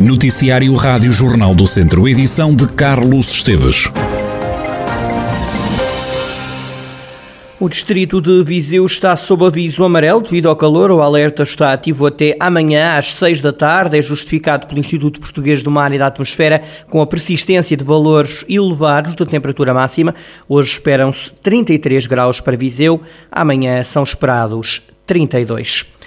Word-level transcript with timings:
Noticiário 0.00 0.74
Rádio 0.76 1.12
Jornal 1.12 1.54
do 1.54 1.66
Centro, 1.66 2.08
edição 2.08 2.56
de 2.56 2.66
Carlos 2.68 3.30
Esteves. 3.32 3.84
O 7.60 7.68
distrito 7.68 8.18
de 8.18 8.42
Viseu 8.42 8.86
está 8.86 9.14
sob 9.14 9.44
aviso 9.44 9.84
amarelo 9.84 10.22
devido 10.22 10.48
ao 10.48 10.56
calor. 10.56 10.90
O 10.90 11.02
alerta 11.02 11.42
está 11.42 11.74
ativo 11.74 12.06
até 12.06 12.34
amanhã 12.40 12.96
às 12.96 13.12
6 13.12 13.42
da 13.42 13.52
tarde. 13.52 13.98
É 13.98 14.00
justificado 14.00 14.66
pelo 14.66 14.80
Instituto 14.80 15.20
Português 15.20 15.62
do 15.62 15.70
Mar 15.70 15.92
e 15.92 15.98
da 15.98 16.06
Atmosfera 16.06 16.62
com 16.88 17.02
a 17.02 17.06
persistência 17.06 17.76
de 17.76 17.84
valores 17.84 18.42
elevados 18.48 19.14
de 19.14 19.26
temperatura 19.26 19.74
máxima. 19.74 20.14
Hoje 20.48 20.70
esperam-se 20.70 21.30
33 21.42 22.06
graus 22.06 22.40
para 22.40 22.56
Viseu. 22.56 23.02
Amanhã 23.30 23.82
são 23.82 24.02
esperados 24.02 24.80
32. 25.04 25.99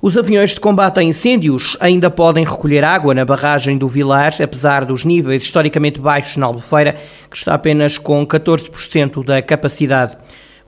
Os 0.00 0.16
aviões 0.16 0.50
de 0.54 0.60
combate 0.60 1.00
a 1.00 1.02
incêndios 1.02 1.76
ainda 1.80 2.08
podem 2.08 2.44
recolher 2.44 2.84
água 2.84 3.12
na 3.12 3.24
barragem 3.24 3.76
do 3.76 3.88
Vilar, 3.88 4.32
apesar 4.40 4.84
dos 4.84 5.04
níveis 5.04 5.42
historicamente 5.42 6.00
baixos 6.00 6.36
na 6.36 6.46
Albufeira, 6.46 6.96
que 7.28 7.36
está 7.36 7.54
apenas 7.54 7.98
com 7.98 8.24
14% 8.24 9.24
da 9.24 9.42
capacidade. 9.42 10.16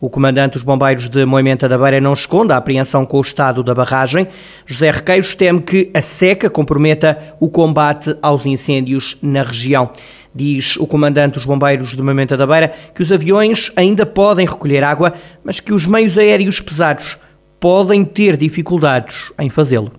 O 0.00 0.10
comandante 0.10 0.55
dos 0.55 0.64
bombeiros 0.64 1.08
de 1.08 1.24
Moimenta 1.24 1.69
da 1.69 1.78
Beira 1.78 2.00
não 2.00 2.12
esconde 2.12 2.52
a 2.52 2.56
apreensão 2.56 3.06
com 3.06 3.19
o 3.19 3.20
estado 3.20 3.62
da 3.62 3.72
barragem. 3.72 4.27
José 4.66 4.91
Requeiros 4.91 5.33
teme 5.33 5.60
que 5.60 5.91
a 5.94 6.02
seca 6.02 6.50
comprometa 6.50 7.36
o 7.38 7.48
combate 7.48 8.16
aos 8.20 8.47
incêndios 8.47 9.16
na 9.22 9.44
região. 9.44 9.91
Diz 10.34 10.77
o 10.77 10.88
comandante 10.88 11.34
dos 11.34 11.44
bombeiros 11.44 11.94
de 11.94 12.02
Moimenta 12.02 12.36
da 12.36 12.48
Beira 12.48 12.72
que 12.92 13.02
os 13.02 13.12
aviões 13.12 13.70
ainda 13.77 14.05
podem 14.05 14.44
recolher 14.44 14.83
água, 14.83 15.14
mas 15.44 15.60
que 15.60 15.72
os 15.72 15.86
meios 15.86 16.19
aéreos 16.19 16.60
pesados 16.60 17.16
podem 17.60 18.05
ter 18.05 18.37
dificuldades 18.37 19.32
em 19.38 19.50
fazê-lo? 19.50 19.91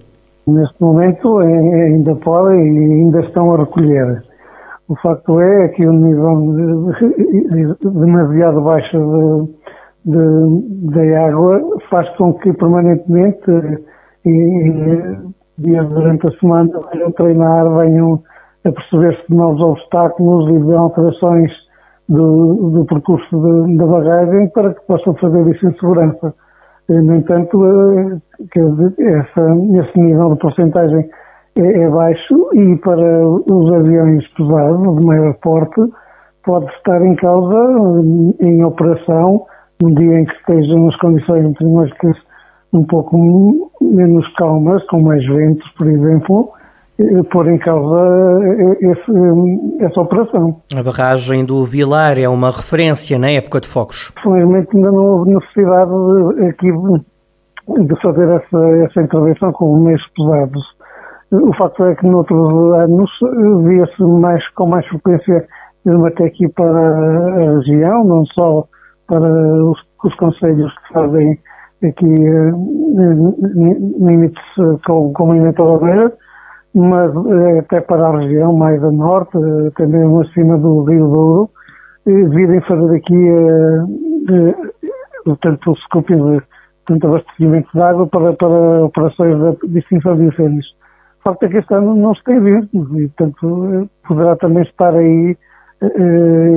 Neste 0.48 0.82
momento 0.82 1.38
ainda 1.40 2.16
podem 2.16 2.60
e 2.60 2.94
ainda 2.94 3.22
estão 3.22 3.54
a 3.54 3.58
recolher. 3.58 4.24
O 4.90 4.96
facto 4.96 5.40
é 5.40 5.68
que 5.70 5.86
o 5.86 5.94
nível 5.94 6.92
demasiado 7.82 8.62
baixo 8.62 9.50
de, 10.04 10.12
de, 10.12 10.92
de 10.92 11.16
água 11.16 11.62
faz 11.90 12.10
com 12.18 12.34
que 12.34 12.52
permanentemente 12.54 13.52
e, 14.26 15.16
dias 15.58 15.88
durante 15.90 16.28
a 16.28 16.32
semana 16.40 16.72
venham 16.92 17.12
treinar, 17.12 17.70
venham 17.78 18.22
a 18.66 18.72
perceber-se 18.72 19.28
de 19.30 19.36
novos 19.36 19.62
obstáculos 19.62 20.50
e 20.50 20.60
de 20.60 20.74
alterações 20.74 21.52
do, 22.10 22.72
do 22.72 22.86
percurso 22.86 23.38
da 23.78 23.86
barragem 23.86 24.50
para 24.50 24.74
que 24.74 24.82
possam 24.86 25.14
fazer 25.16 25.48
isso 25.48 25.68
em 25.68 25.74
segurança. 25.74 26.34
No 26.90 27.16
entanto, 27.16 27.66
eh, 27.66 28.18
essa, 29.00 29.56
esse 29.82 30.00
nível 30.00 30.34
de 30.34 30.40
porcentagem 30.40 31.10
é, 31.56 31.62
é, 31.62 31.90
baixo 31.90 32.50
e 32.54 32.76
para 32.78 33.28
os 33.28 33.74
aviões 33.74 34.28
pesados, 34.36 34.98
de 34.98 35.06
maior 35.06 35.34
porte, 35.42 35.82
pode 36.46 36.66
estar 36.74 37.02
em 37.06 37.16
causa, 37.16 37.56
em 38.40 38.64
operação, 38.64 39.46
num 39.82 39.94
dia 39.94 40.20
em 40.20 40.26
que 40.26 40.34
estejam 40.34 40.88
as 40.88 40.96
condições 40.98 41.44
meteorológicas 41.44 42.18
um 42.74 42.84
pouco 42.86 43.70
menos 43.82 44.26
calmas, 44.36 44.84
com 44.88 45.02
mais 45.02 45.26
ventos, 45.26 45.68
por 45.78 45.88
exemplo, 45.88 46.50
eh, 46.56 46.61
pôr 47.32 47.48
em 47.48 47.58
causa 47.58 48.40
eh, 48.44 48.92
esse, 48.92 49.84
essa 49.84 50.02
operação. 50.02 50.62
A 50.76 50.84
barragem 50.84 51.46
do 51.46 51.64
Vilar 51.66 52.18
é 52.20 52.28
uma 52.28 52.52
referência 52.52 53.18
na 53.18 53.32
época 53.32 53.60
de 53.62 53.68
focos. 53.68 54.14
Felizmente 54.22 54.76
ainda 54.76 54.92
não 54.92 55.06
houve 55.06 55.34
necessidade 55.34 55.92
de, 55.92 56.46
aqui 56.46 56.72
de 57.86 58.02
fazer 58.02 58.30
essa, 58.30 58.58
essa 58.86 59.02
intervenção 59.02 59.52
com 59.54 59.78
meios 59.78 60.04
pesados. 60.16 60.64
O 61.32 61.54
facto 61.54 61.86
é 61.86 61.96
que 61.96 62.06
noutros 62.06 62.74
anos 62.76 63.10
via-se 63.64 64.04
mais, 64.04 64.48
com 64.50 64.68
mais 64.68 64.86
frequência 64.88 65.48
mesmo 65.86 66.06
até 66.06 66.26
aqui 66.26 66.48
para 66.50 66.66
a 66.70 67.56
região, 67.56 68.04
não 68.04 68.26
só 68.28 68.66
para 69.08 69.28
os, 69.64 69.80
os 70.04 70.16
conselhos 70.16 70.72
que 70.80 70.94
fazem 70.94 71.40
aqui 71.84 72.06
limites 74.00 74.44
com, 74.86 75.12
com 75.14 75.24
o 75.24 75.28
Movimento 75.28 75.80
Beira, 75.80 76.14
mas 76.74 77.12
eh, 77.14 77.60
até 77.60 77.82
para 77.82 78.08
a 78.08 78.20
região 78.20 78.54
mais 78.54 78.84
a 78.84 78.92
norte, 78.92 79.38
eh, 79.38 79.72
também 79.76 80.04
acima 80.22 80.58
do 80.58 80.84
Rio 80.84 81.08
Douro, 81.08 81.50
virem 82.06 82.62
fazer 82.62 82.96
aqui 82.96 83.30
portanto, 85.24 85.72
o 85.72 85.76
scooping 85.76 86.18
de 86.18 86.42
tanto 86.88 87.08
abastecimento 87.08 87.70
de 87.74 87.82
água 87.82 88.08
para, 88.08 88.34
para 88.34 88.86
operações 88.86 89.38
de 89.64 89.80
extinção 89.80 90.16
de 90.18 90.24
incêndios. 90.24 90.66
O 91.20 91.24
facto 91.24 91.44
é 91.44 91.50
que 91.50 91.58
este 91.58 91.74
ano 91.76 91.96
não 91.96 92.16
se 92.16 92.24
tem 92.24 92.40
visto 92.40 92.98
e, 92.98 93.08
portanto, 93.10 93.90
poderá 94.08 94.36
também 94.38 94.64
estar 94.64 94.96
aí 94.96 95.38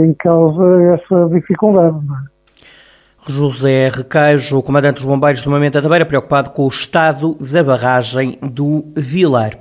em 0.02 0.14
causa 0.14 0.82
essa 0.94 1.28
dificuldade. 1.28 1.98
É? 1.98 2.34
José 3.26 3.88
Requeijo, 3.88 4.62
comandante 4.62 4.96
dos 4.96 5.04
bombeiros 5.06 5.42
do 5.42 5.50
Momento 5.50 5.80
da 5.80 5.88
Beira, 5.88 6.04
preocupado 6.04 6.50
com 6.50 6.64
o 6.64 6.68
estado 6.68 7.34
da 7.40 7.64
barragem 7.64 8.38
do 8.42 8.84
Vilar. 8.94 9.52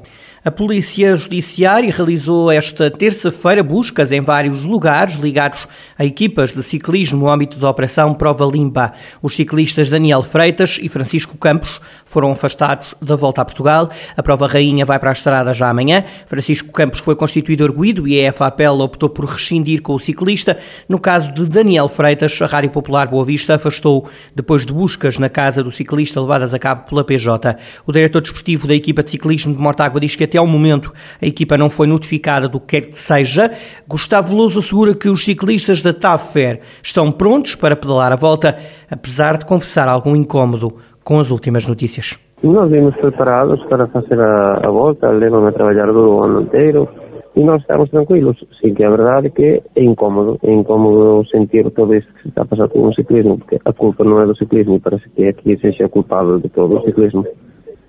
A 0.46 0.52
Polícia 0.52 1.16
Judiciária 1.16 1.90
realizou 1.90 2.52
esta 2.52 2.92
terça-feira 2.92 3.64
buscas 3.64 4.12
em 4.12 4.20
vários 4.20 4.66
lugares 4.66 5.16
ligados 5.16 5.66
a 5.98 6.04
equipas 6.04 6.54
de 6.54 6.62
ciclismo 6.62 7.18
no 7.18 7.30
âmbito 7.30 7.58
da 7.58 7.70
Operação 7.70 8.14
Prova 8.14 8.44
Limpa. 8.44 8.92
Os 9.22 9.36
ciclistas 9.36 9.88
Daniel 9.88 10.22
Freitas 10.22 10.82
e 10.84 10.90
Francisco 10.90 11.38
Campos 11.38 11.80
foram 12.06 12.34
afastados 12.34 12.94
da 13.02 13.16
volta 13.16 13.42
a 13.42 13.46
Portugal. 13.46 13.90
A 14.18 14.22
prova 14.22 14.46
rainha 14.46 14.86
vai 14.86 15.00
para 15.00 15.12
a 15.12 15.14
estrada 15.14 15.54
já 15.54 15.70
amanhã. 15.70 16.04
Francisco 16.28 16.74
Campos 16.74 17.00
foi 17.00 17.16
constituído 17.16 17.64
arguído 17.64 18.06
e 18.06 18.28
a 18.28 18.34
FAPEL 18.34 18.82
optou 18.82 19.08
por 19.08 19.24
rescindir 19.24 19.82
com 19.82 19.94
o 19.94 20.00
ciclista. 20.00 20.58
No 20.90 21.00
caso 21.00 21.32
de 21.32 21.46
Daniel 21.46 21.88
Freitas, 21.88 22.42
a 22.42 22.48
Rádio 22.48 22.72
Popular 22.72 23.08
Boa 23.08 23.24
Vista 23.24 23.56
afastou 23.56 24.10
depois 24.36 24.66
de 24.66 24.74
buscas 24.74 25.18
na 25.18 25.30
casa 25.30 25.64
do 25.64 25.72
ciclista 25.72 26.20
levadas 26.20 26.54
a 26.54 26.60
cabo 26.60 26.84
pela 26.84 27.06
PJ. 27.06 27.58
O 27.86 27.94
diretor 27.94 28.22
desportivo 28.22 28.68
da 28.68 28.76
equipa 28.76 29.02
de 29.02 29.12
ciclismo 29.12 29.56
de 29.56 29.62
Mortágua 29.62 30.02
diz 30.02 30.18
que 30.18 30.33
até 30.34 30.40
ao 30.40 30.48
momento 30.48 30.92
a 31.22 31.26
equipa 31.26 31.58
não 31.58 31.70
foi 31.70 31.86
notificada 31.86 32.50
do 32.50 32.60
que 32.60 32.82
quer 32.82 32.88
que 32.90 32.98
seja. 32.98 33.52
Gustavo 33.88 34.30
Veloso 34.30 34.60
assegura 34.60 34.96
que 34.96 35.08
os 35.08 35.24
ciclistas 35.24 35.84
da 35.84 35.94
TAFER 35.94 36.60
estão 36.82 37.12
prontos 37.12 37.56
para 37.56 37.76
pedalar 37.76 38.12
a 38.12 38.16
volta, 38.16 38.56
apesar 38.90 39.38
de 39.38 39.46
confessar 39.46 39.88
algum 39.88 40.16
incómodo 40.16 40.74
com 41.04 41.20
as 41.20 41.30
últimas 41.30 41.68
notícias. 41.68 42.18
Nós 42.42 42.70
vimos 42.70 42.96
preparados 42.96 43.64
para 43.68 43.88
fazer 43.88 44.20
a, 44.20 44.68
a 44.68 44.72
volta, 44.72 45.10
levam 45.10 45.46
a 45.46 45.52
trabalhar 45.52 45.86
do 45.86 46.24
ano 46.24 46.42
inteiro 46.42 46.90
e 47.36 47.44
nós 47.44 47.62
estamos 47.62 47.90
tranquilos. 47.90 48.38
Sim 48.60 48.74
que 48.74 48.84
é 48.84 48.90
verdade 48.90 49.30
que 49.30 49.62
é 49.76 49.84
incómodo, 49.84 50.40
é 50.44 50.52
incómodo 50.52 51.26
sentir 51.30 51.70
todo 51.72 51.96
isto 51.96 52.12
que 52.14 52.24
se 52.24 52.30
está 52.30 52.42
a 52.42 52.46
passar 52.46 52.68
com 52.70 52.88
o 52.88 52.94
ciclismo, 52.94 53.38
porque 53.38 53.60
a 53.64 53.72
culpa 53.72 54.04
não 54.04 54.20
é 54.22 54.26
do 54.26 54.36
ciclismo, 54.36 54.80
parece 54.80 55.08
que 55.10 55.24
é 55.24 55.34
que 55.34 55.58
seja 55.58 55.88
culpado 55.88 56.40
de 56.40 56.50
todo 56.50 56.78
o 56.78 56.82
ciclismo 56.84 57.26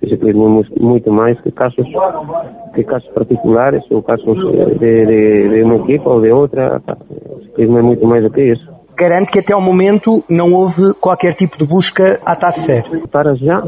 ciclismo 0.08 0.62
muito 0.80 1.10
mais 1.10 1.40
que 1.40 1.50
casos 1.52 1.86
que 2.74 2.84
casos 2.84 3.08
particulares 3.10 3.82
ou 3.90 4.02
casos 4.02 4.36
de, 4.36 5.06
de, 5.06 5.48
de 5.48 5.62
uma 5.62 5.76
equipa 5.76 6.10
ou 6.10 6.20
de 6.20 6.30
outra. 6.30 6.80
O 7.30 7.42
ciclismo 7.42 7.78
é 7.78 7.82
muito 7.82 8.06
mais 8.06 8.22
do 8.22 8.30
que 8.30 8.42
isso. 8.52 8.74
Garante 8.96 9.32
que 9.32 9.40
até 9.40 9.52
ao 9.52 9.60
momento 9.60 10.22
não 10.30 10.52
houve 10.52 10.94
qualquer 11.00 11.34
tipo 11.34 11.58
de 11.58 11.66
busca 11.66 12.20
à 12.24 12.36
TAFER? 12.36 13.08
Para 13.10 13.34
já, 13.34 13.60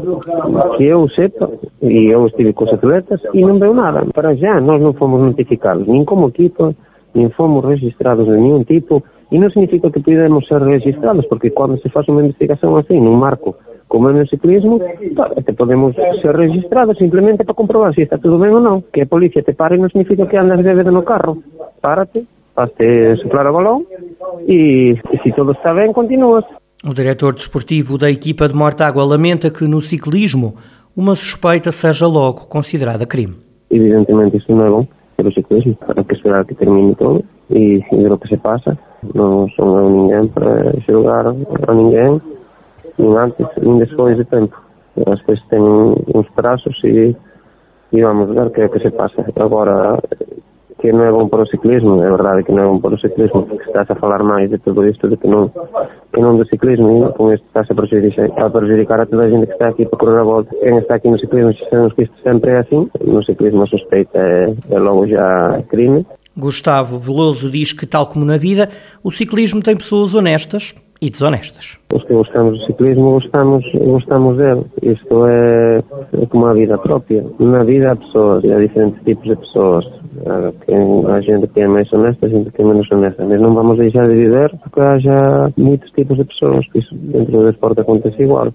que 0.77 0.85
eu 0.85 1.07
sepa, 1.09 1.49
e 1.81 2.13
eu 2.13 2.27
estive 2.27 2.53
com 2.53 2.63
os 2.63 2.73
atletas 2.73 3.19
e 3.33 3.41
não 3.41 3.59
deu 3.59 3.73
nada. 3.73 4.05
Para 4.13 4.35
já, 4.35 4.61
nós 4.61 4.81
não 4.81 4.93
fomos 4.93 5.21
notificados, 5.21 5.85
nem 5.85 6.05
como 6.05 6.29
equipa, 6.29 6.73
nem 7.13 7.29
fomos 7.31 7.65
registrados 7.65 8.25
de 8.25 8.31
nenhum 8.31 8.63
tipo, 8.63 9.03
e 9.29 9.37
não 9.37 9.49
significa 9.49 9.91
que 9.91 9.99
podemos 9.99 10.47
ser 10.47 10.61
registrados, 10.61 11.25
porque 11.27 11.49
quando 11.49 11.77
se 11.81 11.89
faz 11.89 12.07
uma 12.07 12.23
investigação 12.23 12.77
assim, 12.77 12.97
num 12.97 13.17
marco 13.17 13.53
como 13.87 14.09
é 14.09 14.13
no 14.13 14.27
ciclismo, 14.27 14.79
te 14.79 15.53
podemos 15.53 15.95
ser 15.95 16.35
registrados 16.35 16.97
simplemente 16.97 17.43
para 17.43 17.55
comprobar 17.55 17.93
se 17.93 18.03
está 18.03 18.17
tudo 18.17 18.37
ben 18.37 18.51
ou 18.51 18.59
non. 18.59 18.83
Que 18.91 19.01
a 19.01 19.05
policía 19.05 19.43
te 19.43 19.53
pare 19.53 19.77
non 19.77 19.89
significa 19.89 20.27
que 20.27 20.37
andas 20.37 20.59
bebendo 20.59 20.91
no 20.91 21.07
carro. 21.07 21.39
Párate, 21.79 22.27
hazte 22.55 23.15
soplar 23.23 23.47
o 23.47 23.53
balón 23.53 23.87
e, 24.47 24.91
e 24.91 25.15
se 25.23 25.31
todo 25.31 25.55
está 25.55 25.73
ben, 25.73 25.93
continúas. 25.93 26.43
O 26.83 26.93
diretor 26.93 27.33
desportivo 27.33 27.97
da 27.97 28.11
equipa 28.11 28.47
de 28.47 28.55
Mortágua 28.55 29.07
lamenta 29.07 29.49
que 29.49 29.65
no 29.67 29.79
ciclismo 29.79 30.55
uma 30.95 31.15
suspeita 31.15 31.71
seja 31.71 32.07
logo 32.07 32.47
considerada 32.47 33.05
crime. 33.05 33.35
Evidentemente 33.71 34.37
isso 34.37 34.51
não 34.51 34.65
é 34.65 34.69
bom 34.69 34.87
para 35.15 35.29
o 35.29 35.33
ciclismo, 35.33 35.75
para 35.75 36.03
que 36.03 36.13
esperar 36.13 36.45
que 36.45 36.55
termine 36.55 36.93
todo 36.95 37.23
e 37.49 37.79
ver 37.91 38.11
o 38.11 38.17
que 38.17 38.27
se 38.27 38.37
passa. 38.37 38.77
Não 39.15 39.47
sou 39.49 39.79
eu 39.79 39.89
ninguém 39.89 40.27
para 40.27 40.73
julgar 40.87 41.27
a 41.27 41.73
ninguém 41.73 42.21
antes 42.99 43.47
nem 43.61 43.79
despois 43.79 44.17
de 44.17 44.25
tempo. 44.25 44.55
As 45.05 45.21
coisas 45.21 45.45
têm 45.47 45.61
uns 45.61 46.29
prazos 46.35 46.79
e, 46.83 47.15
e 47.91 48.01
vamos 48.01 48.29
ver 48.29 48.47
o 48.47 48.49
que 48.49 48.61
é 48.61 48.67
que 48.67 48.79
se 48.79 48.89
passa. 48.91 49.23
Agora, 49.35 49.99
que 50.79 50.91
não 50.91 51.03
é 51.03 51.11
bom 51.11 51.27
para 51.27 51.41
o 51.41 51.47
ciclismo, 51.47 52.01
é 52.03 52.09
verdade 52.09 52.43
que 52.43 52.51
não 52.51 52.63
é 52.63 52.67
bom 52.67 52.79
para 52.79 52.95
o 52.95 52.99
ciclismo, 52.99 53.43
porque 53.43 53.63
está-se 53.63 53.91
a 53.91 53.95
falar 53.95 54.21
mais 54.23 54.49
de 54.49 54.57
tudo 54.59 54.87
isto 54.87 55.07
do 55.07 55.17
que 55.17 55.27
não, 55.27 55.49
que 55.49 56.21
não 56.21 56.37
do 56.37 56.45
ciclismo, 56.47 57.09
e 57.09 57.13
com 57.13 57.33
isto 57.33 57.45
está-se 57.47 57.71
a 57.71 57.75
prejudicar, 57.75 58.29
a 58.37 58.49
prejudicar 58.49 59.01
a 59.01 59.05
toda 59.05 59.23
a 59.23 59.29
gente 59.29 59.47
que 59.47 59.53
está 59.53 59.69
aqui 59.69 59.85
para 59.85 59.99
correr 59.99 60.19
a 60.19 60.23
volta. 60.23 60.55
Quem 60.55 60.77
está 60.77 60.95
aqui 60.95 61.09
no 61.09 61.19
ciclismo, 61.19 61.53
sabemos 61.69 61.93
que 61.93 62.03
isto 62.03 62.15
sempre 62.21 62.51
é 62.51 62.59
assim, 62.59 62.89
no 63.03 63.23
ciclismo 63.23 63.63
a 63.63 63.67
suspeita 63.67 64.17
é, 64.17 64.53
é 64.69 64.79
logo 64.79 65.07
já 65.07 65.61
crime. 65.69 66.05
Gustavo 66.37 66.99
Veloso 66.99 67.49
diz 67.49 67.73
que, 67.73 67.87
tal 67.87 68.07
como 68.07 68.23
na 68.23 68.37
vida, 68.37 68.69
o 69.03 69.09
ciclismo 69.09 69.61
tem 69.61 69.75
pessoas 69.75 70.13
honestas 70.13 70.75
e 71.01 71.09
desonestas. 71.09 71.77
Os 71.93 72.03
que 72.03 72.13
gostamos 72.13 72.59
do 72.59 72.65
ciclismo 72.65 73.11
gostamos, 73.11 73.65
gostamos 73.73 74.37
dele. 74.37 74.63
Isto 74.81 75.25
é, 75.27 75.83
é 76.21 76.25
como 76.27 76.45
a 76.45 76.53
vida 76.53 76.77
própria. 76.77 77.25
Na 77.39 77.63
vida 77.63 77.91
há 77.91 77.95
pessoas, 77.95 78.43
há 78.45 78.59
diferentes 78.59 79.03
tipos 79.03 79.25
de 79.25 79.35
pessoas. 79.35 79.85
Há, 80.25 81.21
gente 81.21 81.47
que 81.47 81.61
é 81.61 81.67
mais 81.67 81.91
honesta, 81.93 82.25
há 82.25 82.29
gente 82.29 82.51
que 82.51 82.61
é 82.61 82.65
menos 82.65 82.91
honesta. 82.91 83.25
Mas 83.25 83.39
não 83.39 83.53
vamos 83.53 83.77
deixar 83.77 84.07
de 84.07 84.15
viver 84.15 84.51
porque 84.63 84.79
há 84.79 84.97
já 84.99 85.51
muitos 85.57 85.89
tipos 85.91 86.17
de 86.17 86.25
pessoas. 86.25 86.65
Isso 86.75 86.93
dentro 86.95 87.31
do 87.31 87.45
desporto 87.45 87.81
acontece 87.81 88.21
igual. 88.21 88.51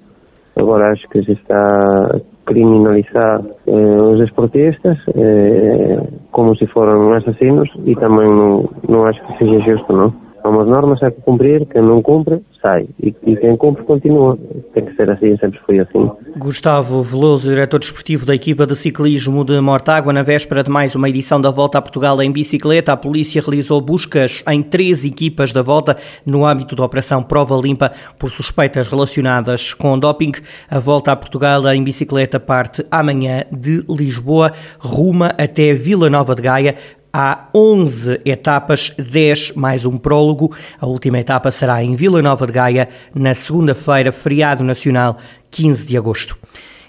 Agora 0.57 0.93
acho 0.93 1.09
que 1.09 1.23
se 1.25 1.33
está 1.33 2.21
criminalizar 2.47 3.41
eh, 3.67 3.73
os 3.73 4.21
esportistas 4.21 4.99
eh, 5.15 6.01
como 6.31 6.57
se 6.57 6.67
foram 6.67 7.13
assassinos 7.15 7.69
e 7.85 7.95
também 7.95 8.29
não, 8.29 8.69
não 8.89 9.07
acho 9.07 9.23
que 9.27 9.39
seja 9.39 9.61
justo, 9.61 9.93
não. 9.93 10.32
Há 10.43 10.49
umas 10.49 10.67
normas 10.67 11.01
a 11.03 11.11
cumprir, 11.11 11.67
quem 11.67 11.83
não 11.83 12.03
cumpre, 12.03 12.43
sai. 12.61 12.89
E, 13.01 13.15
e, 13.25 13.37
quem 13.37 13.57
cumpre, 13.57 13.85
continua. 13.85 14.37
Tem 14.75 14.85
que 14.85 14.95
ser 14.97 15.09
assim, 15.09 15.37
sempre 15.37 15.61
foi 15.65 15.79
assim. 15.79 16.11
Gustavo 16.37 17.01
Veloso, 17.01 17.49
diretor 17.49 17.79
desportivo 17.79 18.27
da 18.27 18.35
equipa 18.35 18.67
de 18.67 18.75
ciclismo 18.75 19.45
de 19.45 19.61
Mortágua, 19.61 20.13
na 20.13 20.23
véspera 20.23 20.65
de 20.65 20.71
mais 20.71 20.97
uma 20.97 21.09
edição 21.09 21.41
da 21.41 21.51
Volta 21.51 21.79
a 21.79 21.83
Portugal 21.83 22.21
em 22.21 22.33
bicicleta, 22.33 22.93
a 22.93 22.97
polícia 22.97 23.41
realizou 23.41 23.81
buscas 23.81 24.43
em 24.49 24.63
três 24.63 25.05
equipas 25.05 25.53
da 25.53 25.63
Volta 25.63 25.97
no 26.27 26.45
âmbito 26.45 26.75
da 26.75 26.85
Operação 26.85 27.23
Prova 27.23 27.57
Limpa 27.57 27.93
por 28.19 28.29
suspeitas 28.29 28.89
relacionadas 28.89 29.73
com 29.73 29.99
doping. 29.99 30.33
A 30.69 30.81
Volta 30.81 31.13
a 31.13 31.17
Portugal 31.17 31.67
em 31.69 31.85
bicicleta 31.85 32.41
parte 32.41 32.85
amanhã 32.91 33.45
de 33.53 33.85
Lisboa, 33.89 34.53
ruma 34.81 35.33
até 35.39 35.73
Vila 35.73 36.11
Nova 36.11 36.35
de 36.35 36.43
Gaia, 36.43 36.75
Há 37.15 37.49
11 37.55 38.23
etapas, 38.25 38.91
10 38.99 39.53
mais 39.53 39.85
um 39.85 39.99
prólogo. 39.99 40.51
A 40.81 40.87
última 40.87 41.19
etapa 41.19 41.51
será 41.51 41.85
em 41.85 41.95
Vila 41.95 42.23
Nova 42.23 42.47
de 42.47 42.53
Gaia, 42.55 42.89
na 43.15 43.35
segunda-feira, 43.35 44.11
feriado 44.11 44.65
nacional, 44.65 45.19
15 45.51 45.85
de 45.85 45.99
agosto. 45.99 46.39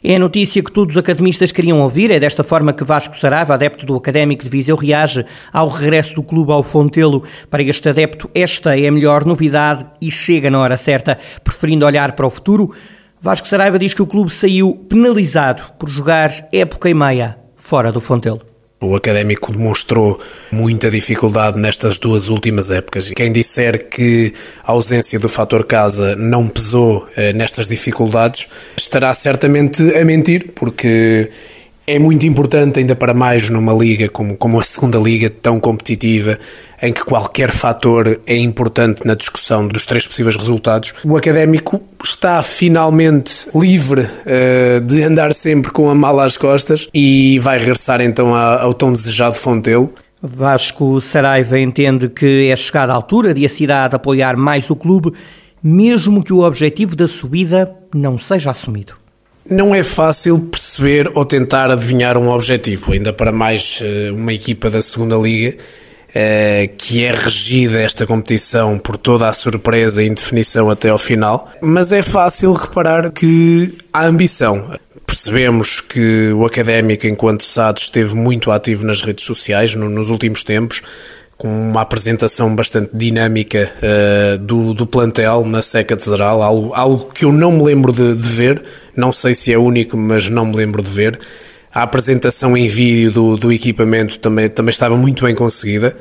É 0.01 0.15
a 0.15 0.19
notícia 0.19 0.63
que 0.63 0.71
todos 0.71 0.95
os 0.95 0.97
academistas 0.97 1.51
queriam 1.51 1.81
ouvir. 1.81 2.09
É 2.09 2.21
desta 2.21 2.41
forma 2.41 2.71
que 2.71 2.85
Vasco 2.85 3.19
Saraiva, 3.19 3.53
adepto 3.53 3.85
do 3.85 3.97
Académico 3.97 4.43
de 4.43 4.49
Viseu, 4.49 4.77
reage 4.77 5.25
ao 5.51 5.67
regresso 5.67 6.15
do 6.15 6.23
clube 6.23 6.53
ao 6.53 6.63
Fontelo. 6.63 7.23
Para 7.49 7.61
este 7.61 7.89
adepto, 7.89 8.29
esta 8.33 8.79
é 8.79 8.87
a 8.87 8.91
melhor 8.93 9.25
novidade 9.25 9.85
e 9.99 10.09
chega 10.09 10.49
na 10.49 10.59
hora 10.59 10.77
certa, 10.77 11.17
preferindo 11.43 11.85
olhar 11.85 12.13
para 12.13 12.25
o 12.25 12.29
futuro. 12.29 12.71
Vasco 13.19 13.45
Saraiva 13.45 13.77
diz 13.77 13.93
que 13.93 14.01
o 14.01 14.07
clube 14.07 14.31
saiu 14.31 14.73
penalizado 14.87 15.63
por 15.77 15.89
jogar 15.89 16.31
época 16.53 16.89
e 16.89 16.93
meia 16.93 17.37
fora 17.57 17.91
do 17.91 17.99
Fontelo. 17.99 18.52
O 18.83 18.97
académico 18.97 19.53
demonstrou 19.53 20.19
muita 20.51 20.91
dificuldade 20.91 21.57
nestas 21.57 21.97
duas 21.97 22.27
últimas 22.27 22.69
épocas. 22.69 23.11
Quem 23.11 23.31
disser 23.31 23.87
que 23.87 24.33
a 24.61 24.73
ausência 24.73 25.17
do 25.17 25.29
fator 25.29 25.63
casa 25.63 26.17
não 26.17 26.49
pesou 26.49 27.07
eh, 27.15 27.31
nestas 27.31 27.69
dificuldades 27.69 28.47
estará 28.75 29.13
certamente 29.13 29.81
a 29.95 30.03
mentir, 30.03 30.51
porque 30.53 31.29
é 31.85 31.99
muito 31.99 32.25
importante, 32.25 32.79
ainda 32.79 32.95
para 32.95 33.13
mais 33.13 33.49
numa 33.49 33.73
liga 33.73 34.07
como, 34.07 34.37
como 34.37 34.59
a 34.59 34.63
segunda 34.63 34.97
liga, 34.97 35.29
tão 35.29 35.59
competitiva, 35.59 36.37
em 36.81 36.93
que 36.93 37.03
qualquer 37.03 37.51
fator 37.51 38.19
é 38.25 38.37
importante 38.37 39.05
na 39.05 39.15
discussão 39.15 39.67
dos 39.67 39.85
três 39.85 40.07
possíveis 40.07 40.35
resultados. 40.35 40.93
O 41.03 41.17
académico 41.17 41.81
está 42.03 42.41
finalmente 42.41 43.47
livre 43.53 44.01
uh, 44.01 44.81
de 44.81 45.03
andar 45.03 45.33
sempre 45.33 45.71
com 45.71 45.89
a 45.89 45.95
mala 45.95 46.25
às 46.25 46.37
costas 46.37 46.87
e 46.93 47.37
vai 47.39 47.59
regressar 47.59 48.01
então 48.01 48.33
ao 48.33 48.73
tão 48.73 48.91
desejado 48.91 49.35
Fontelo. 49.35 49.93
Vasco 50.21 51.01
Saraiva 51.01 51.59
entende 51.59 52.07
que 52.07 52.47
é 52.47 52.55
chegada 52.55 52.93
a 52.93 52.95
altura 52.95 53.33
de 53.33 53.45
a 53.45 53.49
cidade 53.49 53.93
apoiar 53.93 54.37
mais 54.37 54.69
o 54.69 54.75
clube, 54.75 55.11
mesmo 55.61 56.23
que 56.23 56.31
o 56.31 56.43
objetivo 56.43 56.95
da 56.95 57.09
subida 57.09 57.75
não 57.93 58.17
seja 58.17 58.51
assumido. 58.51 59.02
Não 59.49 59.75
é 59.75 59.83
fácil 59.83 60.39
perceber 60.39 61.11
ou 61.15 61.25
tentar 61.25 61.69
adivinhar 61.69 62.17
um 62.17 62.29
objetivo, 62.29 62.93
ainda 62.93 63.11
para 63.11 63.31
mais 63.31 63.81
eh, 63.83 64.11
uma 64.11 64.31
equipa 64.31 64.69
da 64.69 64.81
segunda 64.81 65.17
liga 65.17 65.57
eh, 66.15 66.69
que 66.77 67.03
é 67.03 67.11
regida 67.11 67.81
esta 67.81 68.05
competição 68.05 68.77
por 68.77 68.97
toda 68.97 69.27
a 69.27 69.33
surpresa 69.33 70.03
e 70.03 70.07
indefinição 70.07 70.69
até 70.69 70.89
ao 70.89 70.97
final, 70.97 71.51
mas 71.59 71.91
é 71.91 72.03
fácil 72.03 72.53
reparar 72.53 73.11
que 73.11 73.75
há 73.91 74.05
ambição. 74.05 74.71
Percebemos 75.05 75.81
que 75.81 76.31
o 76.31 76.45
académico, 76.45 77.07
enquanto 77.07 77.43
SAD, 77.43 77.79
esteve 77.81 78.15
muito 78.15 78.51
ativo 78.51 78.85
nas 78.85 79.01
redes 79.01 79.25
sociais 79.25 79.75
nos 79.75 80.09
últimos 80.09 80.43
tempos, 80.43 80.81
com 81.43 81.49
uma 81.71 81.81
apresentação 81.81 82.55
bastante 82.55 82.91
dinâmica 82.93 83.69
uh, 83.79 84.37
do, 84.37 84.73
do 84.73 84.87
plantel 84.87 85.43
na 85.43 85.61
seca 85.61 85.97
teatral, 85.97 86.41
algo, 86.41 86.73
algo 86.73 87.11
que 87.13 87.25
eu 87.25 87.33
não 87.33 87.51
me 87.51 87.63
lembro 87.63 87.91
de, 87.91 88.15
de, 88.15 88.29
ver, 88.29 88.63
não 88.95 89.11
sei 89.11 89.35
se 89.35 89.51
é 89.51 89.57
único, 89.57 89.97
mas 89.97 90.29
não 90.29 90.45
me 90.45 90.55
lembro 90.55 90.81
de 90.81 90.89
ver. 90.89 91.19
A 91.73 91.83
apresentação 91.83 92.55
em 92.55 92.69
vídeo 92.69 93.11
do, 93.11 93.35
do 93.35 93.51
equipamento 93.51 94.19
também, 94.19 94.47
também 94.47 94.69
estava 94.69 94.95
muito 94.95 95.25
bem 95.25 95.35
conseguida. 95.35 95.93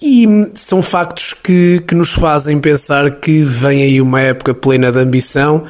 E 0.00 0.26
são 0.54 0.80
factos 0.80 1.34
que, 1.34 1.82
que 1.84 1.96
nos 1.96 2.12
fazem 2.12 2.60
pensar 2.60 3.10
que 3.16 3.42
vem 3.42 3.82
aí 3.82 4.00
uma 4.00 4.20
época 4.20 4.54
plena 4.54 4.92
de 4.92 4.98
ambição, 5.00 5.64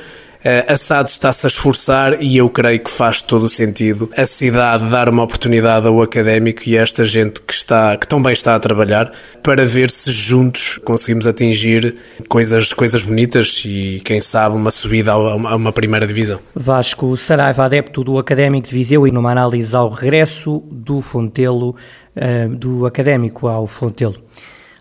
a 0.44 0.76
SAD 0.76 1.08
está-se 1.08 1.46
a 1.46 1.48
esforçar 1.48 2.22
e 2.22 2.36
eu 2.36 2.48
creio 2.50 2.80
que 2.80 2.90
faz 2.90 3.22
todo 3.22 3.44
o 3.44 3.48
sentido 3.48 4.10
a 4.16 4.26
cidade 4.26 4.90
dar 4.90 5.08
uma 5.08 5.22
oportunidade 5.22 5.86
ao 5.86 6.02
académico 6.02 6.62
e 6.66 6.76
a 6.76 6.82
esta 6.82 7.04
gente 7.04 7.40
que, 7.40 7.52
está, 7.52 7.96
que 7.96 8.08
tão 8.08 8.20
bem 8.20 8.32
está 8.32 8.54
a 8.54 8.58
trabalhar 8.58 9.12
para 9.42 9.64
ver 9.64 9.90
se 9.90 10.10
juntos 10.10 10.80
conseguimos 10.84 11.26
atingir 11.26 11.94
coisas, 12.28 12.72
coisas 12.72 13.04
bonitas 13.04 13.62
e, 13.64 14.00
quem 14.04 14.20
sabe, 14.20 14.56
uma 14.56 14.70
subida 14.70 15.12
a 15.12 15.16
uma, 15.16 15.50
a 15.50 15.56
uma 15.56 15.72
primeira 15.72 16.06
divisão. 16.06 16.40
Vasco 16.54 17.16
Saraiva, 17.16 17.64
adepto 17.64 18.02
do 18.02 18.18
Académico 18.18 18.68
de 18.68 18.74
Viseu 18.74 19.06
e 19.06 19.10
numa 19.10 19.30
análise 19.30 19.74
ao 19.76 19.88
regresso 19.90 20.62
do 20.70 21.00
Fontelo, 21.00 21.76
uh, 22.16 22.48
do 22.56 22.84
Académico 22.86 23.46
ao 23.46 23.66
Fontelo. 23.66 24.16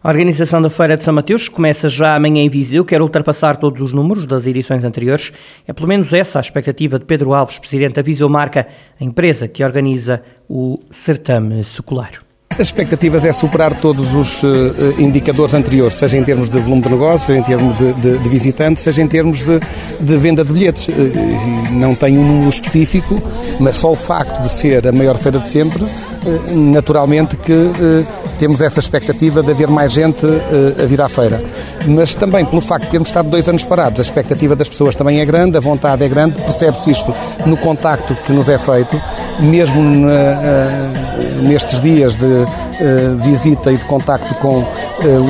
A 0.04 0.10
organização 0.10 0.60
da 0.60 0.68
Feira 0.68 0.98
de 0.98 1.04
São 1.04 1.14
Mateus 1.14 1.48
começa 1.48 1.88
já 1.88 2.16
amanhã 2.16 2.42
em 2.42 2.50
Viseu, 2.50 2.84
quer 2.84 3.04
ultrapassar 3.04 3.58
todos 3.58 3.84
os 3.84 3.94
números 3.94 4.26
das 4.26 4.48
edições 4.48 4.84
anteriores. 4.84 5.32
É 5.68 5.74
pelo 5.74 5.88
menos 5.88 6.12
essa 6.12 6.40
a 6.40 6.42
expectativa 6.42 6.98
de 6.98 7.06
Pedro 7.06 7.36
Alves, 7.36 7.60
presidente 7.60 7.94
da 7.94 8.02
Viseu 8.02 8.28
Marca, 8.28 8.68
a 9.00 9.04
empresa 9.04 9.48
que 9.48 9.64
organiza 9.64 10.24
o 10.50 10.80
certame 10.90 11.64
secular. 11.64 12.14
As 12.50 12.68
expectativas 12.68 13.26
é 13.26 13.32
superar 13.32 13.80
todos 13.80 14.16
os 14.16 14.42
uh, 14.42 15.00
indicadores 15.00 15.54
anteriores, 15.54 15.94
seja 15.94 16.18
em 16.18 16.24
termos 16.24 16.50
de 16.50 16.58
volume 16.58 16.82
de 16.82 16.90
negócio, 16.90 17.28
seja 17.28 17.40
em 17.40 17.44
termos 17.44 17.78
de, 17.78 17.94
de, 17.94 18.18
de 18.18 18.30
visitantes, 18.30 18.82
seja 18.82 19.04
em 19.04 19.08
termos 19.08 19.44
de, 19.44 19.60
de 20.00 20.18
venda 20.18 20.44
de 20.44 20.52
bilhetes. 20.52 20.88
Uh, 20.88 21.74
não 21.74 21.94
tem 21.94 22.18
um 22.18 22.26
número 22.28 22.50
específico, 22.50 23.22
mas 23.60 23.76
só 23.76 23.92
o 23.92 23.96
facto 23.96 24.42
de 24.42 24.50
ser 24.50 24.88
a 24.88 24.92
maior 24.92 25.20
feira 25.20 25.38
de 25.38 25.48
sempre, 25.48 25.86
naturalmente 26.56 27.38
que 27.38 27.54
temos 28.42 28.60
essa 28.60 28.80
expectativa 28.80 29.44
de 29.44 29.52
haver 29.52 29.68
mais 29.68 29.94
gente 29.94 30.26
uh, 30.26 30.82
a 30.82 30.86
vir 30.88 31.00
à 31.00 31.08
feira. 31.08 31.44
Mas 31.86 32.16
também 32.16 32.44
pelo 32.44 32.60
facto 32.60 32.86
de 32.86 32.90
termos 32.90 33.10
estado 33.10 33.30
dois 33.30 33.48
anos 33.48 33.64
parados, 33.64 34.00
a 34.00 34.02
expectativa 34.02 34.56
das 34.56 34.68
pessoas 34.68 34.96
também 34.96 35.20
é 35.20 35.26
grande, 35.26 35.58
a 35.58 35.60
vontade 35.60 36.04
é 36.04 36.08
grande, 36.08 36.42
percebe-se 36.42 36.90
isto 36.90 37.14
no 37.46 37.56
contacto 37.56 38.16
que 38.26 38.34
nos 38.34 38.50
é 38.50 38.58
feito, 38.58 39.00
mesmo 39.42 39.80
uh, 39.80 41.42
nestes 41.44 41.80
dias 41.82 42.16
de 42.16 42.26
uh, 42.26 42.48
visita 43.18 43.72
e 43.72 43.78
de 43.78 43.86
contacto 43.86 44.34
com 44.36 44.66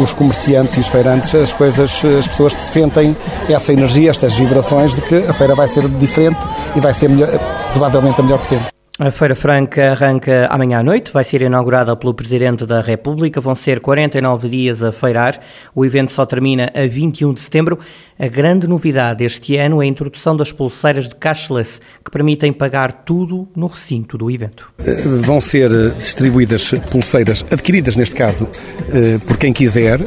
os 0.01 0.13
comerciantes 0.13 0.77
e 0.77 0.79
os 0.79 0.87
feirantes, 0.87 1.35
as 1.35 1.51
coisas, 1.51 2.01
as 2.19 2.27
pessoas 2.27 2.53
sentem 2.53 3.15
essa 3.49 3.73
energia, 3.73 4.09
estas 4.09 4.35
vibrações 4.35 4.95
de 4.95 5.01
que 5.01 5.15
a 5.15 5.33
feira 5.33 5.55
vai 5.55 5.67
ser 5.67 5.87
diferente 5.87 6.39
e 6.75 6.79
vai 6.79 6.93
ser 6.93 7.09
melhor, 7.09 7.29
provavelmente 7.71 8.19
a 8.19 8.23
melhor 8.23 8.39
de 8.39 8.47
sempre. 8.47 8.80
A 8.99 9.09
Feira 9.09 9.33
Franca 9.33 9.93
arranca 9.93 10.47
amanhã 10.51 10.79
à 10.79 10.83
noite, 10.83 11.13
vai 11.13 11.23
ser 11.23 11.41
inaugurada 11.41 11.95
pelo 11.95 12.13
Presidente 12.13 12.65
da 12.65 12.81
República. 12.81 13.39
Vão 13.39 13.55
ser 13.55 13.79
49 13.79 14.49
dias 14.49 14.83
a 14.83 14.91
feirar. 14.91 15.39
O 15.73 15.85
evento 15.85 16.11
só 16.11 16.25
termina 16.25 16.69
a 16.75 16.85
21 16.85 17.33
de 17.33 17.39
setembro. 17.39 17.79
A 18.21 18.27
grande 18.27 18.67
novidade 18.67 19.23
este 19.23 19.57
ano 19.57 19.81
é 19.81 19.85
a 19.85 19.87
introdução 19.87 20.37
das 20.37 20.51
pulseiras 20.51 21.09
de 21.09 21.15
cashless, 21.15 21.81
que 22.05 22.11
permitem 22.11 22.53
pagar 22.53 22.91
tudo 22.91 23.47
no 23.55 23.65
recinto 23.65 24.15
do 24.15 24.29
evento. 24.29 24.71
Eh, 24.77 25.01
vão 25.21 25.41
ser 25.41 25.71
eh, 25.71 25.89
distribuídas 25.97 26.69
pulseiras, 26.91 27.43
adquiridas 27.49 27.95
neste 27.95 28.13
caso, 28.13 28.47
eh, 28.93 29.17
por 29.25 29.37
quem 29.37 29.51
quiser. 29.51 29.99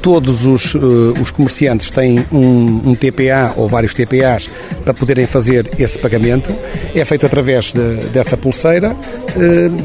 Todos 0.00 0.46
os, 0.46 0.76
os 0.76 1.30
comerciantes 1.32 1.90
têm 1.90 2.24
um, 2.30 2.90
um, 2.90 2.94
TPA 2.94 3.52
ou 3.56 3.68
vários 3.68 3.94
TPAs 3.94 4.48
para 4.84 4.94
poderem 4.94 5.26
fazer 5.26 5.68
esse 5.78 5.98
pagamento. 5.98 6.52
É 6.94 7.04
feito 7.04 7.26
através 7.26 7.72
de, 7.72 7.96
dessa 8.12 8.36
pulseira, 8.36 8.96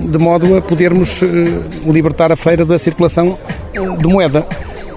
de 0.08 0.18
modo 0.18 0.56
a 0.56 0.62
podermos 0.62 1.22
libertar 1.86 2.32
a 2.32 2.36
feira 2.36 2.66
da 2.66 2.80
circulação 2.80 3.38
de 3.74 4.08
moeda. 4.08 4.46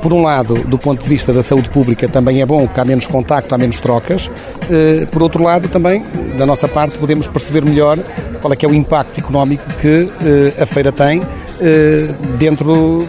Por 0.02 0.14
um 0.14 0.22
lado, 0.22 0.54
do 0.64 0.78
ponto 0.78 1.02
de 1.02 1.08
vista 1.08 1.32
da 1.32 1.42
saúde 1.42 1.68
pública, 1.68 2.08
também 2.08 2.40
é 2.40 2.46
bom 2.46 2.66
que 2.66 2.80
há 2.80 2.84
menos 2.84 3.06
contacto, 3.06 3.54
há 3.54 3.58
menos 3.58 3.80
trocas. 3.80 4.30
Eh, 4.70 5.06
por 5.10 5.22
outro 5.22 5.42
lado, 5.42 5.68
também, 5.68 6.02
da 6.38 6.46
nossa 6.46 6.66
parte, 6.66 6.96
podemos 6.96 7.26
perceber 7.26 7.62
melhor 7.62 7.98
qual 8.40 8.52
é 8.52 8.56
que 8.56 8.64
é 8.64 8.68
o 8.68 8.74
impacto 8.74 9.18
económico 9.18 9.62
que 9.78 10.08
eh, 10.24 10.62
a 10.62 10.64
feira 10.64 10.90
tem 10.90 11.22
eh, 11.60 12.08
dentro 12.38 13.04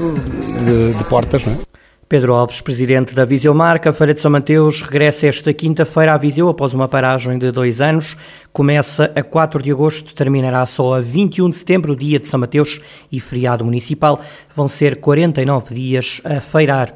de, 0.65 1.03
portas. 1.05 1.45
Não 1.45 1.53
é? 1.53 1.70
Pedro 2.11 2.33
Alves, 2.33 2.59
presidente 2.59 3.15
da 3.15 3.23
Viseu 3.23 3.53
Marca, 3.53 3.93
Feira 3.93 4.13
de 4.13 4.19
São 4.19 4.29
Mateus, 4.29 4.81
regressa 4.81 5.27
esta 5.27 5.53
quinta-feira 5.53 6.13
à 6.13 6.17
Viseu 6.17 6.49
após 6.49 6.73
uma 6.73 6.85
paragem 6.85 7.37
de 7.37 7.49
dois 7.53 7.79
anos. 7.79 8.17
Começa 8.51 9.09
a 9.15 9.23
4 9.23 9.63
de 9.63 9.71
agosto, 9.71 10.13
terminará 10.13 10.65
só 10.65 10.95
a 10.95 10.99
21 10.99 11.49
de 11.49 11.55
setembro, 11.55 11.95
dia 11.95 12.19
de 12.19 12.27
São 12.27 12.37
Mateus 12.37 12.81
e 13.09 13.21
feriado 13.21 13.63
municipal. 13.63 14.19
Vão 14.53 14.67
ser 14.67 14.97
49 14.97 15.73
dias 15.73 16.19
a 16.25 16.41
feirar. 16.41 16.93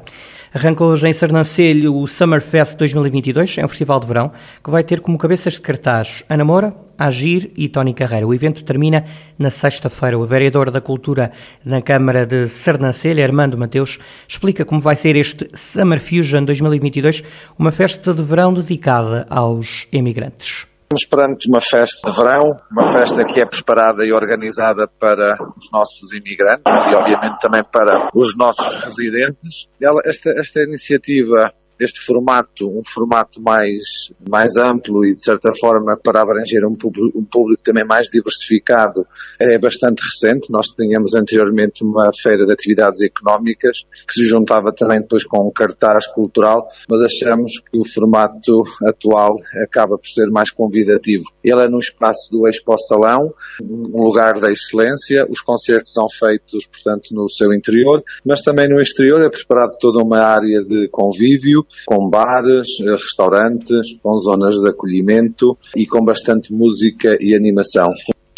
Arranca 0.56 0.82
hoje 0.82 1.06
em 1.06 1.12
Sernancelho 1.12 1.94
o 1.94 2.06
Summerfest 2.06 2.78
2022, 2.78 3.58
é 3.58 3.64
um 3.66 3.68
festival 3.68 4.00
de 4.00 4.06
verão 4.06 4.32
que 4.64 4.70
vai 4.70 4.82
ter 4.82 5.00
como 5.00 5.18
cabeças 5.18 5.52
de 5.52 5.60
cartaz 5.60 6.24
Ana 6.30 6.46
Moura, 6.46 6.74
Agir 6.96 7.50
e 7.54 7.68
Tony 7.68 7.92
Carreira. 7.92 8.26
O 8.26 8.32
evento 8.32 8.64
termina 8.64 9.04
na 9.38 9.50
sexta-feira. 9.50 10.18
O 10.18 10.24
vereador 10.24 10.70
da 10.70 10.80
Cultura 10.80 11.30
na 11.62 11.82
Câmara 11.82 12.24
de 12.24 12.48
Sernancelho, 12.48 13.22
Armando 13.22 13.58
Mateus, 13.58 13.98
explica 14.26 14.64
como 14.64 14.80
vai 14.80 14.96
ser 14.96 15.14
este 15.14 15.46
Summer 15.52 16.00
Fusion 16.00 16.46
2022, 16.46 17.22
uma 17.58 17.70
festa 17.70 18.14
de 18.14 18.22
verão 18.22 18.54
dedicada 18.54 19.26
aos 19.28 19.86
emigrantes. 19.92 20.66
Estamos 20.86 21.04
perante 21.04 21.48
uma 21.48 21.60
festa 21.60 22.08
de 22.08 22.16
verão, 22.16 22.44
uma 22.70 22.92
festa 22.92 23.24
que 23.24 23.40
é 23.40 23.44
preparada 23.44 24.04
e 24.04 24.12
organizada 24.12 24.86
para 24.86 25.36
os 25.56 25.68
nossos 25.72 26.12
imigrantes 26.12 26.62
e, 26.64 26.94
obviamente, 26.94 27.40
também 27.40 27.64
para 27.64 28.08
os 28.14 28.36
nossos 28.36 28.72
residentes. 28.84 29.66
Ela, 29.82 30.00
esta, 30.04 30.30
esta 30.38 30.62
iniciativa 30.62 31.50
este 31.78 32.00
formato, 32.00 32.68
um 32.68 32.82
formato 32.84 33.40
mais, 33.40 34.12
mais 34.28 34.56
amplo 34.56 35.04
e 35.04 35.14
de 35.14 35.22
certa 35.22 35.52
forma 35.54 35.96
para 35.96 36.22
abranger 36.22 36.64
um 36.66 36.74
público, 36.74 37.18
um 37.18 37.24
público 37.24 37.62
também 37.62 37.84
mais 37.84 38.08
diversificado, 38.08 39.06
é 39.38 39.58
bastante 39.58 40.02
recente. 40.02 40.50
Nós 40.50 40.68
tínhamos 40.68 41.14
anteriormente 41.14 41.84
uma 41.84 42.10
feira 42.12 42.46
de 42.46 42.52
atividades 42.52 43.02
económicas 43.02 43.84
que 44.06 44.14
se 44.14 44.26
juntava 44.26 44.72
também 44.72 45.00
depois 45.00 45.24
com 45.24 45.46
um 45.46 45.50
cartaz 45.50 46.06
cultural, 46.06 46.68
mas 46.90 47.00
achamos 47.02 47.60
que 47.60 47.78
o 47.78 47.84
formato 47.84 48.62
atual 48.84 49.36
acaba 49.62 49.98
por 49.98 50.06
ser 50.06 50.28
mais 50.30 50.50
convidativo. 50.50 51.24
Ele 51.42 51.62
é 51.62 51.68
no 51.68 51.78
espaço 51.78 52.30
do 52.30 52.48
Expo 52.48 52.76
Salão, 52.78 53.34
um 53.62 54.02
lugar 54.02 54.40
da 54.40 54.50
excelência, 54.50 55.26
os 55.28 55.40
concertos 55.40 55.92
são 55.92 56.06
feitos, 56.08 56.66
portanto, 56.66 57.10
no 57.12 57.28
seu 57.28 57.52
interior, 57.52 58.02
mas 58.24 58.40
também 58.40 58.68
no 58.68 58.80
exterior 58.80 59.20
é 59.22 59.30
preparado 59.30 59.76
toda 59.78 60.02
uma 60.02 60.18
área 60.18 60.62
de 60.64 60.88
convívio, 60.88 61.65
com 61.86 62.08
bares, 62.08 62.68
restaurantes, 62.80 63.98
com 64.02 64.18
zonas 64.18 64.56
de 64.56 64.68
acolhimento 64.68 65.56
e 65.76 65.86
com 65.86 66.04
bastante 66.04 66.52
música 66.52 67.16
e 67.20 67.34
animação. 67.34 67.92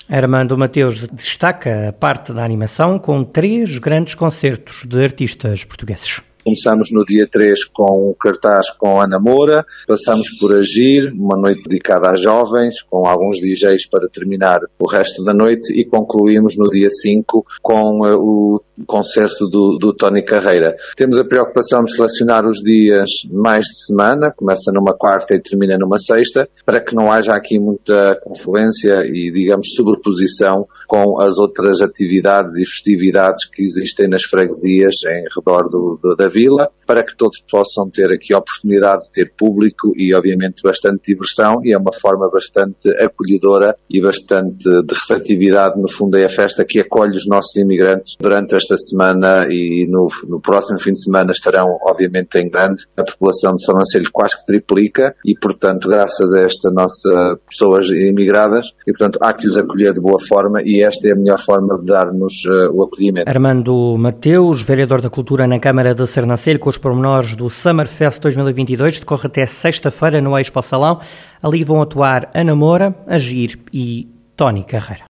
Armando 0.09 0.57
Mateus 0.57 1.07
destaca 1.09 1.91
a 1.91 1.93
parte 1.93 2.33
da 2.33 2.43
animação 2.43 2.99
com 2.99 3.23
três 3.23 3.79
grandes 3.79 4.15
concertos 4.15 4.87
de 4.87 5.03
artistas 5.05 5.65
portugueses. 5.65 6.23
Começamos 6.43 6.91
no 6.91 7.05
dia 7.05 7.29
3 7.31 7.67
com 7.67 8.09
o 8.09 8.15
cartaz 8.15 8.71
com 8.71 8.99
Ana 8.99 9.21
Moura, 9.21 9.67
passamos 9.87 10.31
por 10.39 10.57
Agir, 10.57 11.13
uma 11.13 11.37
noite 11.37 11.63
dedicada 11.69 12.11
a 12.11 12.17
jovens, 12.17 12.81
com 12.81 13.07
alguns 13.07 13.39
DJs 13.39 13.87
para 13.91 14.09
terminar 14.09 14.61
o 14.79 14.89
resto 14.89 15.23
da 15.25 15.35
noite 15.35 15.79
e 15.79 15.85
concluímos 15.85 16.57
no 16.57 16.71
dia 16.71 16.89
5 16.89 17.45
com 17.61 18.01
uh, 18.01 18.17
o 18.17 18.63
concerto 18.87 19.49
do, 19.49 19.79
do 19.79 19.93
Tony 19.93 20.23
Carreira. 20.23 20.77
Temos 20.97 21.19
a 21.19 21.25
preocupação 21.25 21.85
de 21.85 21.95
selecionar 21.95 22.47
os 22.47 22.59
dias 22.59 23.11
mais 23.31 23.67
de 23.67 23.87
semana, 23.87 24.33
começa 24.37 24.71
numa 24.73 24.95
quarta 24.95 25.35
e 25.35 25.41
termina 25.41 25.77
numa 25.79 25.99
sexta, 25.99 26.49
para 26.65 26.81
que 26.81 26.95
não 26.95 27.11
haja 27.11 27.33
aqui 27.33 27.59
muita 27.59 28.19
confluência 28.23 29.05
e, 29.07 29.31
digamos, 29.31 29.75
sobreposição 29.75 30.67
com 30.87 31.21
as 31.21 31.39
outras 31.39 31.81
atividades 31.81 32.57
e 32.57 32.65
festividades 32.65 33.45
que 33.45 33.63
existem 33.63 34.09
nas 34.09 34.23
freguesias 34.23 34.97
em 35.07 35.25
redor 35.37 35.69
do, 35.69 35.99
do, 36.03 36.17
da 36.17 36.29
vila, 36.29 36.69
para 36.87 37.03
que 37.03 37.17
todos 37.17 37.41
possam 37.41 37.91
ter 37.91 38.11
aqui 38.11 38.33
a 38.33 38.39
oportunidade 38.39 39.05
de 39.05 39.13
ter 39.13 39.33
público 39.37 39.93
e, 39.97 40.15
obviamente, 40.15 40.63
bastante 40.63 41.13
diversão 41.13 41.61
e 41.65 41.73
é 41.73 41.79
uma 41.79 41.93
forma 41.93 42.31
bastante 42.31 42.89
acolhedora 42.99 43.77
e 43.91 44.01
bastante 44.01 44.65
de 44.65 44.95
receptividade, 44.95 45.81
no 45.81 45.89
fundo, 45.89 46.17
é 46.17 46.25
a 46.25 46.29
festa 46.29 46.65
que 46.65 46.81
acolhe 46.81 47.17
os 47.17 47.27
nossos 47.27 47.55
imigrantes 47.57 48.17
durante 48.19 48.55
esta 48.69 48.77
semana 48.77 49.47
e 49.51 49.87
no, 49.89 50.09
no 50.27 50.41
próximo 50.41 50.79
fim 50.79 50.93
de 50.93 51.03
semana 51.03 51.31
estarão, 51.31 51.79
obviamente, 51.83 52.39
em 52.39 52.49
grande. 52.49 52.85
A 52.97 53.03
população 53.03 53.55
de 53.55 53.65
São 53.65 53.75
Lancelho 53.75 54.11
quase 54.13 54.39
que 54.39 54.47
triplica 54.47 55.15
e, 55.25 55.35
portanto, 55.39 55.89
graças 55.89 56.33
a 56.35 56.41
esta 56.41 56.71
nossa 56.71 57.39
pessoas 57.49 57.89
imigradas, 57.91 58.75
e, 58.87 58.93
portanto, 58.93 59.19
há 59.23 59.33
que 59.33 59.47
os 59.47 59.57
acolher 59.57 59.93
de 59.93 60.01
boa 60.01 60.21
forma 60.21 60.61
e 60.63 60.83
esta 60.83 61.09
é 61.09 61.13
a 61.13 61.17
melhor 61.17 61.39
forma 61.39 61.79
de 61.79 61.87
dar-nos 61.87 62.45
uh, 62.45 62.71
o 62.73 62.83
acolhimento. 62.83 63.29
Armando 63.29 63.97
Mateus, 63.99 64.63
vereador 64.63 65.01
da 65.01 65.09
Cultura 65.09 65.47
na 65.47 65.59
Câmara 65.59 65.95
de 65.95 66.07
Sernancelho, 66.07 66.59
com 66.59 66.69
os 66.69 66.79
pormenores 66.79 67.35
do 67.35 67.49
Summerfest 67.49 68.21
2022, 68.21 69.01
decorre 69.01 69.27
até 69.27 69.47
sexta-feira 69.47 70.21
no 70.21 70.39
Expo 70.39 70.63
Salão. 70.63 71.01
Ali 71.43 71.65
vão 71.65 71.81
atuar 71.81 72.31
Ana 72.35 72.55
Moura, 72.55 72.95
Agir 73.07 73.59
e 73.73 74.09
Tony 74.37 74.65
Carreira. 74.65 75.07